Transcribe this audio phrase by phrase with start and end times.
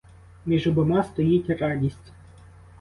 [0.45, 2.13] Між обома стоїть радість.